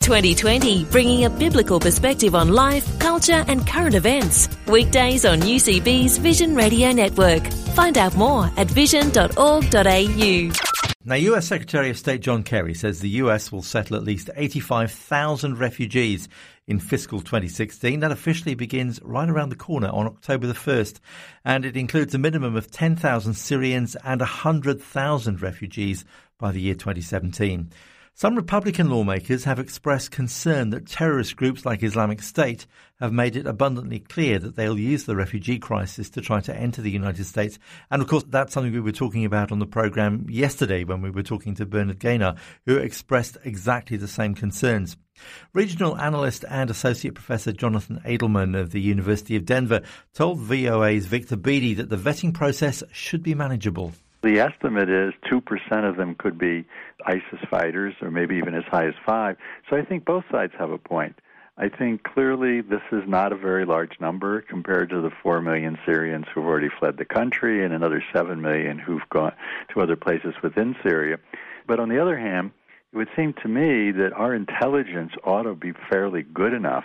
2020, 0.00 0.84
bringing 0.86 1.24
a 1.24 1.30
biblical 1.30 1.78
perspective 1.78 2.34
on 2.34 2.48
life, 2.48 2.98
culture, 2.98 3.44
and 3.46 3.66
current 3.66 3.94
events. 3.94 4.48
Weekdays 4.66 5.24
on 5.24 5.40
UCB's 5.40 6.16
Vision 6.18 6.54
Radio 6.56 6.90
Network. 6.90 7.46
Find 7.74 7.98
out 7.98 8.16
more 8.16 8.50
at 8.56 8.66
vision.org.au. 8.66 10.50
Now, 11.04 11.14
US 11.14 11.46
Secretary 11.46 11.90
of 11.90 11.98
State 11.98 12.22
John 12.22 12.42
Kerry 12.42 12.74
says 12.74 13.00
the 13.00 13.08
US 13.24 13.52
will 13.52 13.62
settle 13.62 13.96
at 13.96 14.02
least 14.02 14.30
85,000 14.36 15.58
refugees 15.58 16.28
in 16.66 16.78
fiscal 16.78 17.20
2016. 17.20 18.00
That 18.00 18.12
officially 18.12 18.54
begins 18.54 19.00
right 19.02 19.28
around 19.28 19.48
the 19.50 19.56
corner 19.56 19.88
on 19.88 20.06
October 20.06 20.46
the 20.46 20.54
1st, 20.54 20.98
and 21.44 21.64
it 21.64 21.76
includes 21.76 22.14
a 22.14 22.18
minimum 22.18 22.56
of 22.56 22.70
10,000 22.70 23.34
Syrians 23.34 23.96
and 24.04 24.20
100,000 24.20 25.42
refugees 25.42 26.04
by 26.38 26.52
the 26.52 26.60
year 26.60 26.74
2017. 26.74 27.70
Some 28.14 28.34
Republican 28.34 28.90
lawmakers 28.90 29.44
have 29.44 29.58
expressed 29.58 30.10
concern 30.10 30.70
that 30.70 30.86
terrorist 30.86 31.36
groups 31.36 31.64
like 31.64 31.82
Islamic 31.82 32.20
State 32.20 32.66
have 32.98 33.14
made 33.14 33.34
it 33.34 33.46
abundantly 33.46 33.98
clear 33.98 34.38
that 34.38 34.56
they'll 34.56 34.78
use 34.78 35.04
the 35.04 35.16
refugee 35.16 35.58
crisis 35.58 36.10
to 36.10 36.20
try 36.20 36.40
to 36.40 36.54
enter 36.54 36.82
the 36.82 36.90
United 36.90 37.24
States. 37.24 37.58
And 37.90 38.02
of 38.02 38.08
course, 38.08 38.24
that's 38.28 38.52
something 38.52 38.72
we 38.72 38.80
were 38.80 38.92
talking 38.92 39.24
about 39.24 39.50
on 39.52 39.58
the 39.58 39.66
program 39.66 40.26
yesterday 40.28 40.84
when 40.84 41.00
we 41.00 41.08
were 41.08 41.22
talking 41.22 41.54
to 41.54 41.64
Bernard 41.64 41.98
Gaynor, 41.98 42.34
who 42.66 42.76
expressed 42.76 43.38
exactly 43.42 43.96
the 43.96 44.08
same 44.08 44.34
concerns. 44.34 44.98
Regional 45.54 45.96
analyst 45.96 46.44
and 46.48 46.68
associate 46.68 47.14
professor 47.14 47.52
Jonathan 47.52 48.02
Adelman 48.04 48.58
of 48.58 48.70
the 48.70 48.80
University 48.82 49.36
of 49.36 49.46
Denver 49.46 49.80
told 50.12 50.40
VOA's 50.40 51.06
Victor 51.06 51.36
Beattie 51.36 51.74
that 51.74 51.88
the 51.88 51.96
vetting 51.96 52.34
process 52.34 52.82
should 52.92 53.22
be 53.22 53.34
manageable. 53.34 53.92
The 54.22 54.38
estimate 54.38 54.90
is 54.90 55.14
2% 55.30 55.88
of 55.88 55.96
them 55.96 56.14
could 56.14 56.38
be 56.38 56.66
ISIS 57.06 57.40
fighters, 57.50 57.94
or 58.02 58.10
maybe 58.10 58.36
even 58.36 58.54
as 58.54 58.64
high 58.64 58.86
as 58.86 58.94
5 59.06 59.36
So 59.68 59.76
I 59.76 59.84
think 59.84 60.04
both 60.04 60.24
sides 60.30 60.52
have 60.58 60.70
a 60.70 60.78
point. 60.78 61.18
I 61.56 61.68
think 61.68 62.04
clearly 62.04 62.60
this 62.62 62.82
is 62.90 63.02
not 63.06 63.32
a 63.32 63.36
very 63.36 63.66
large 63.66 64.00
number 64.00 64.40
compared 64.40 64.88
to 64.90 65.00
the 65.00 65.10
4 65.22 65.42
million 65.42 65.78
Syrians 65.84 66.26
who've 66.32 66.44
already 66.44 66.70
fled 66.78 66.96
the 66.96 67.04
country 67.04 67.64
and 67.64 67.74
another 67.74 68.02
7 68.14 68.40
million 68.40 68.78
who've 68.78 69.08
gone 69.10 69.32
to 69.74 69.80
other 69.80 69.96
places 69.96 70.34
within 70.42 70.74
Syria. 70.82 71.18
But 71.66 71.78
on 71.78 71.88
the 71.88 72.00
other 72.00 72.18
hand, 72.18 72.52
it 72.92 72.96
would 72.96 73.10
seem 73.14 73.34
to 73.42 73.48
me 73.48 73.90
that 73.92 74.12
our 74.14 74.34
intelligence 74.34 75.12
ought 75.24 75.42
to 75.42 75.54
be 75.54 75.72
fairly 75.90 76.22
good 76.22 76.52
enough 76.52 76.84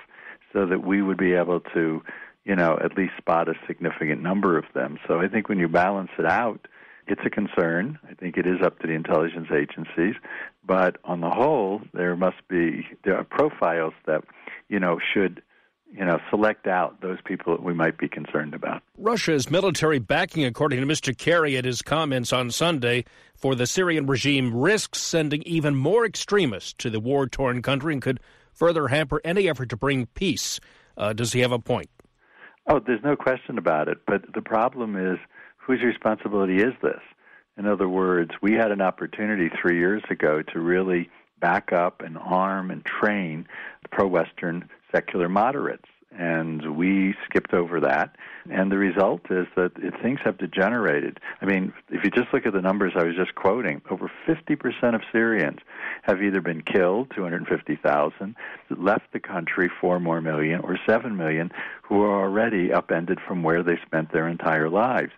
so 0.51 0.65
that 0.65 0.85
we 0.85 1.01
would 1.01 1.17
be 1.17 1.33
able 1.33 1.61
to, 1.73 2.03
you 2.43 2.55
know, 2.55 2.77
at 2.83 2.97
least 2.97 3.13
spot 3.17 3.47
a 3.47 3.53
significant 3.67 4.21
number 4.21 4.57
of 4.57 4.65
them. 4.73 4.99
So 5.07 5.19
I 5.19 5.27
think 5.27 5.49
when 5.49 5.57
you 5.57 5.67
balance 5.67 6.11
it 6.19 6.25
out, 6.25 6.67
it's 7.07 7.21
a 7.25 7.29
concern. 7.29 7.99
I 8.09 8.13
think 8.13 8.37
it 8.37 8.47
is 8.47 8.61
up 8.63 8.79
to 8.79 8.87
the 8.87 8.93
intelligence 8.93 9.47
agencies, 9.51 10.15
but 10.65 10.97
on 11.03 11.21
the 11.21 11.29
whole, 11.29 11.81
there 11.93 12.15
must 12.15 12.47
be 12.47 12.87
there 13.03 13.17
are 13.17 13.23
profiles 13.23 13.93
that 14.05 14.23
you 14.69 14.79
know 14.79 14.99
should 15.13 15.41
you 15.91 16.03
know 16.03 16.19
select 16.29 16.67
out 16.67 17.01
those 17.01 17.19
people 17.23 17.55
that 17.55 17.63
we 17.63 17.73
might 17.73 17.97
be 17.97 18.07
concerned 18.07 18.53
about. 18.53 18.81
Russia's 18.97 19.49
military 19.49 19.99
backing, 19.99 20.45
according 20.45 20.79
to 20.81 20.85
Mr. 20.85 21.15
Kerry 21.17 21.57
at 21.57 21.65
his 21.65 21.81
comments 21.81 22.33
on 22.33 22.51
Sunday, 22.51 23.05
for 23.35 23.55
the 23.55 23.67
Syrian 23.67 24.07
regime 24.07 24.55
risks 24.55 24.99
sending 24.99 25.43
even 25.43 25.75
more 25.75 26.05
extremists 26.05 26.73
to 26.73 26.89
the 26.89 26.99
war-torn 26.99 27.61
country 27.61 27.93
and 27.93 28.01
could 28.01 28.19
further 28.53 28.87
hamper 28.87 29.21
any 29.23 29.49
effort 29.49 29.69
to 29.69 29.77
bring 29.77 30.05
peace. 30.07 30.59
Uh, 30.97 31.13
does 31.13 31.33
he 31.33 31.41
have 31.41 31.51
a 31.51 31.59
point? 31.59 31.89
Oh, 32.67 32.79
there's 32.79 33.03
no 33.03 33.15
question 33.15 33.57
about 33.57 33.87
it. 33.87 33.99
But 34.07 34.33
the 34.33 34.41
problem 34.41 34.95
is 34.95 35.19
whose 35.65 35.81
responsibility 35.83 36.57
is 36.57 36.73
this? 36.81 37.01
In 37.57 37.65
other 37.65 37.87
words, 37.87 38.31
we 38.41 38.53
had 38.53 38.71
an 38.71 38.81
opportunity 38.81 39.49
three 39.49 39.77
years 39.79 40.03
ago 40.09 40.41
to 40.41 40.59
really 40.59 41.09
back 41.39 41.71
up 41.71 42.01
and 42.01 42.17
arm 42.17 42.69
and 42.69 42.83
train 42.85 43.47
the 43.81 43.89
pro 43.89 44.07
Western 44.07 44.69
secular 44.91 45.29
moderates. 45.29 45.85
And 46.17 46.77
we 46.77 47.13
skipped 47.25 47.53
over 47.53 47.81
that. 47.81 48.15
And 48.49 48.71
the 48.71 48.77
result 48.77 49.29
is 49.29 49.47
that 49.55 49.71
things 50.01 50.19
have 50.23 50.37
degenerated. 50.37 51.19
I 51.41 51.45
mean, 51.45 51.73
if 51.89 52.05
you 52.05 52.11
just 52.11 52.33
look 52.33 52.45
at 52.45 52.53
the 52.53 52.61
numbers 52.61 52.93
I 52.95 53.03
was 53.03 53.15
just 53.15 53.35
quoting, 53.35 53.81
over 53.89 54.09
50% 54.25 54.95
of 54.95 55.01
Syrians 55.11 55.59
have 56.03 56.21
either 56.21 56.39
been 56.39 56.61
killed, 56.61 57.11
250,000, 57.15 58.35
left 58.69 59.11
the 59.11 59.19
country, 59.19 59.69
4 59.81 59.99
more 59.99 60.21
million, 60.21 60.61
or 60.61 60.79
7 60.85 61.17
million, 61.17 61.51
who 61.81 62.03
are 62.03 62.23
already 62.23 62.71
upended 62.71 63.19
from 63.27 63.43
where 63.43 63.63
they 63.63 63.77
spent 63.85 64.13
their 64.13 64.27
entire 64.29 64.69
lives. 64.69 65.11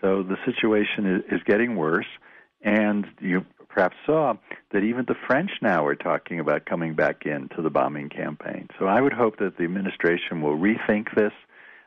So 0.00 0.22
the 0.22 0.36
situation 0.44 1.06
is, 1.06 1.38
is 1.38 1.42
getting 1.44 1.76
worse, 1.76 2.06
and 2.62 3.06
you 3.20 3.44
perhaps 3.68 3.96
saw 4.06 4.34
that 4.72 4.82
even 4.82 5.04
the 5.06 5.14
French 5.26 5.50
now 5.62 5.84
are 5.86 5.94
talking 5.94 6.40
about 6.40 6.66
coming 6.66 6.94
back 6.94 7.26
into 7.26 7.62
the 7.62 7.70
bombing 7.70 8.08
campaign. 8.08 8.68
So 8.78 8.86
I 8.86 9.00
would 9.00 9.12
hope 9.12 9.38
that 9.38 9.56
the 9.56 9.64
administration 9.64 10.40
will 10.40 10.56
rethink 10.56 11.14
this 11.14 11.32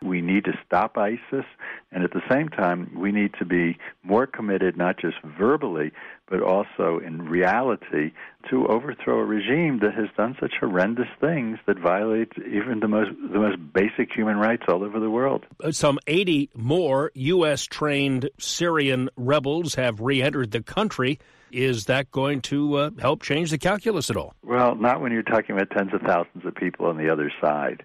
we 0.02 0.22
need 0.22 0.46
to 0.46 0.54
stop 0.66 0.98
ISIS, 0.98 1.46
and 1.92 2.04
at 2.04 2.12
the 2.12 2.22
same 2.30 2.50
time, 2.50 2.92
we 2.98 3.12
need 3.12 3.34
to 3.40 3.46
be 3.46 3.78
more 4.04 4.26
committed, 4.26 4.76
not 4.78 5.00
just 5.00 5.18
verbally, 5.24 5.92
but 6.28 6.42
also 6.42 7.00
in 7.06 7.28
reality, 7.30 8.12
to 8.50 8.66
overthrow 8.68 9.20
a 9.20 9.26
regime 9.26 9.80
that 9.80 9.94
has 9.94 10.08
done 10.18 10.36
such 10.40 10.54
horrendous 10.60 11.08
things 11.20 11.60
that 11.68 11.78
violate 11.78 12.32
even 12.38 12.80
the 12.80 12.88
most 12.88 13.12
the 13.32 13.40
most 13.40 13.58
basic 13.74 14.12
human 14.14 14.38
rights 14.38 14.64
all 14.68 14.84
over 14.84 15.00
the 15.00 15.10
world. 15.10 15.46
Some 15.72 16.00
80 16.08 16.50
more 16.56 17.12
U.S. 17.14 17.66
trained 17.66 18.30
Syrian 18.40 19.10
rebels 19.16 19.76
have 19.76 20.00
re-entered 20.00 20.52
the 20.52 20.64
country. 20.64 21.20
Is 21.52 21.86
that 21.86 22.10
going 22.12 22.42
to 22.44 22.76
uh, 22.76 22.90
help 23.00 23.22
change 23.22 23.52
the 23.52 23.58
calculus 23.58 24.10
at 24.10 24.16
all? 24.16 24.34
Well, 24.42 24.76
not 24.76 25.02
when 25.02 25.12
you're 25.12 25.22
talking 25.22 25.54
about 25.54 25.70
tens 25.72 25.94
of 25.94 26.02
thousands 26.02 26.46
of 26.46 26.56
people 26.56 26.86
on 26.86 26.98
the 26.98 27.12
other 27.12 27.32
side. 27.42 27.84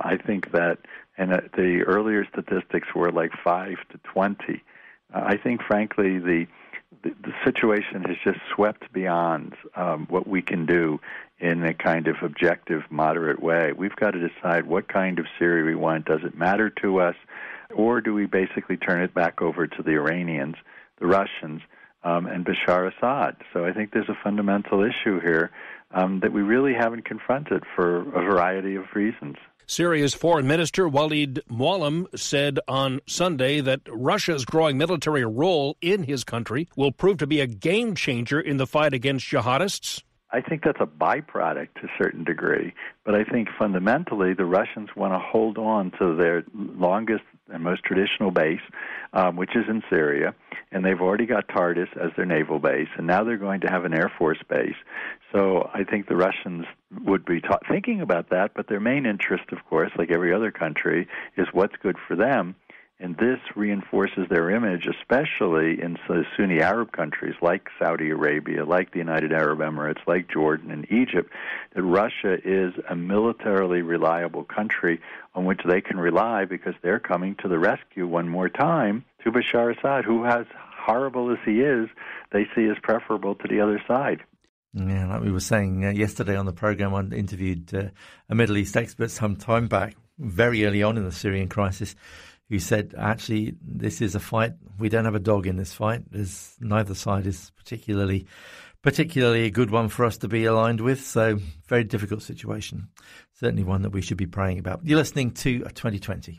I 0.00 0.16
think 0.16 0.52
that 0.52 0.78
and 1.16 1.32
uh, 1.32 1.40
the 1.56 1.82
earlier 1.86 2.26
statistics 2.32 2.88
were 2.94 3.12
like 3.12 3.32
five 3.42 3.76
to 3.90 3.98
twenty. 3.98 4.62
Uh, 5.12 5.22
I 5.26 5.36
think, 5.36 5.62
frankly, 5.62 6.18
the, 6.18 6.46
the 7.02 7.10
the 7.22 7.32
situation 7.44 8.02
has 8.02 8.16
just 8.24 8.40
swept 8.54 8.92
beyond 8.92 9.54
um, 9.76 10.06
what 10.10 10.26
we 10.26 10.42
can 10.42 10.66
do 10.66 10.98
in 11.38 11.64
a 11.64 11.74
kind 11.74 12.08
of 12.08 12.16
objective, 12.22 12.82
moderate 12.90 13.40
way. 13.40 13.72
We've 13.72 13.96
got 13.96 14.12
to 14.12 14.28
decide 14.28 14.66
what 14.66 14.88
kind 14.88 15.18
of 15.18 15.26
Syria 15.38 15.64
we 15.64 15.74
want. 15.74 16.06
Does 16.06 16.20
it 16.24 16.36
matter 16.36 16.70
to 16.82 17.00
us, 17.00 17.16
or 17.74 18.00
do 18.00 18.14
we 18.14 18.26
basically 18.26 18.76
turn 18.76 19.02
it 19.02 19.14
back 19.14 19.42
over 19.42 19.66
to 19.66 19.82
the 19.82 19.92
Iranians, 19.92 20.56
the 20.98 21.06
Russians, 21.06 21.62
um, 22.02 22.26
and 22.26 22.44
Bashar 22.44 22.92
Assad? 22.92 23.36
So 23.52 23.64
I 23.64 23.72
think 23.72 23.92
there's 23.92 24.08
a 24.08 24.18
fundamental 24.22 24.82
issue 24.82 25.20
here 25.20 25.50
um, 25.92 26.20
that 26.20 26.32
we 26.32 26.42
really 26.42 26.74
haven't 26.74 27.04
confronted 27.04 27.64
for 27.74 28.00
a 28.00 28.24
variety 28.24 28.74
of 28.76 28.84
reasons. 28.94 29.36
Syria's 29.66 30.14
Foreign 30.14 30.46
Minister 30.46 30.88
Walid 30.88 31.42
Muallem 31.50 32.06
said 32.18 32.60
on 32.68 33.00
Sunday 33.06 33.60
that 33.60 33.80
Russia's 33.88 34.44
growing 34.44 34.76
military 34.76 35.24
role 35.24 35.76
in 35.80 36.02
his 36.02 36.24
country 36.24 36.68
will 36.76 36.92
prove 36.92 37.18
to 37.18 37.26
be 37.26 37.40
a 37.40 37.46
game 37.46 37.94
changer 37.94 38.40
in 38.40 38.58
the 38.58 38.66
fight 38.66 38.92
against 38.92 39.26
jihadists. 39.26 40.02
I 40.34 40.40
think 40.40 40.64
that's 40.64 40.80
a 40.80 40.86
byproduct 40.86 41.74
to 41.80 41.86
a 41.86 41.90
certain 41.96 42.24
degree, 42.24 42.74
but 43.04 43.14
I 43.14 43.22
think 43.22 43.48
fundamentally 43.56 44.34
the 44.34 44.44
Russians 44.44 44.88
want 44.96 45.12
to 45.12 45.18
hold 45.20 45.58
on 45.58 45.92
to 46.00 46.16
their 46.16 46.42
longest 46.52 47.22
and 47.52 47.62
most 47.62 47.84
traditional 47.84 48.32
base, 48.32 48.60
um, 49.12 49.36
which 49.36 49.54
is 49.54 49.62
in 49.68 49.80
Syria, 49.88 50.34
and 50.72 50.84
they've 50.84 51.00
already 51.00 51.26
got 51.26 51.46
Tartus 51.46 51.88
as 52.02 52.10
their 52.16 52.26
naval 52.26 52.58
base, 52.58 52.88
and 52.96 53.06
now 53.06 53.22
they're 53.22 53.36
going 53.36 53.60
to 53.60 53.70
have 53.70 53.84
an 53.84 53.94
air 53.94 54.10
force 54.18 54.42
base. 54.48 54.74
So 55.32 55.70
I 55.72 55.84
think 55.84 56.08
the 56.08 56.16
Russians 56.16 56.64
would 57.04 57.24
be 57.24 57.40
ta- 57.40 57.60
thinking 57.70 58.00
about 58.00 58.30
that, 58.30 58.54
but 58.56 58.66
their 58.66 58.80
main 58.80 59.06
interest, 59.06 59.44
of 59.52 59.64
course, 59.70 59.92
like 59.96 60.10
every 60.10 60.34
other 60.34 60.50
country, 60.50 61.06
is 61.36 61.46
what's 61.52 61.76
good 61.80 61.96
for 62.08 62.16
them. 62.16 62.56
And 63.00 63.16
this 63.16 63.40
reinforces 63.56 64.28
their 64.30 64.50
image, 64.50 64.86
especially 64.86 65.82
in 65.82 65.98
Sunni 66.36 66.60
Arab 66.60 66.92
countries 66.92 67.34
like 67.42 67.68
Saudi 67.78 68.10
Arabia, 68.10 68.64
like 68.64 68.92
the 68.92 68.98
United 68.98 69.32
Arab 69.32 69.58
Emirates, 69.58 70.06
like 70.06 70.30
Jordan 70.30 70.70
and 70.70 70.86
Egypt, 70.92 71.30
that 71.74 71.82
Russia 71.82 72.38
is 72.44 72.72
a 72.88 72.94
militarily 72.94 73.82
reliable 73.82 74.44
country 74.44 75.00
on 75.34 75.44
which 75.44 75.60
they 75.68 75.80
can 75.80 75.98
rely 75.98 76.44
because 76.44 76.74
they're 76.82 77.00
coming 77.00 77.34
to 77.42 77.48
the 77.48 77.58
rescue 77.58 78.06
one 78.06 78.28
more 78.28 78.48
time 78.48 79.04
to 79.24 79.32
Bashar 79.32 79.76
Assad, 79.76 80.04
who, 80.04 80.24
as 80.24 80.46
horrible 80.86 81.32
as 81.32 81.38
he 81.44 81.62
is, 81.62 81.88
they 82.30 82.46
see 82.54 82.66
as 82.66 82.76
preferable 82.80 83.34
to 83.34 83.48
the 83.48 83.60
other 83.60 83.82
side. 83.88 84.22
Yeah, 84.72 85.08
like 85.08 85.22
we 85.22 85.32
were 85.32 85.40
saying 85.40 85.84
uh, 85.84 85.90
yesterday 85.90 86.36
on 86.36 86.46
the 86.46 86.52
program, 86.52 86.94
I 86.94 87.00
interviewed 87.14 87.74
uh, 87.74 87.88
a 88.28 88.34
Middle 88.34 88.56
East 88.56 88.76
expert 88.76 89.10
some 89.10 89.34
time 89.34 89.66
back. 89.66 89.96
very 90.18 90.64
early 90.64 90.82
on 90.82 90.96
in 90.96 91.04
the 91.04 91.12
Syrian 91.12 91.48
crisis 91.48 91.96
who 92.48 92.58
said, 92.58 92.94
actually, 92.98 93.54
this 93.62 94.00
is 94.00 94.14
a 94.14 94.20
fight. 94.20 94.52
We 94.78 94.88
don't 94.88 95.04
have 95.04 95.14
a 95.14 95.20
dog 95.20 95.46
in 95.46 95.56
this 95.56 95.72
fight. 95.72 96.02
There's, 96.10 96.56
neither 96.60 96.94
side 96.94 97.26
is 97.26 97.50
particularly 97.56 98.26
particularly 98.82 99.46
a 99.46 99.50
good 99.50 99.70
one 99.70 99.88
for 99.88 100.04
us 100.04 100.18
to 100.18 100.28
be 100.28 100.44
aligned 100.44 100.80
with. 100.80 101.00
So, 101.00 101.38
very 101.66 101.84
difficult 101.84 102.22
situation. 102.22 102.88
Certainly 103.32 103.64
one 103.64 103.80
that 103.82 103.90
we 103.90 104.02
should 104.02 104.18
be 104.18 104.26
praying 104.26 104.58
about. 104.58 104.80
You're 104.84 104.98
listening 104.98 105.30
to 105.32 105.60
2020. 105.60 106.38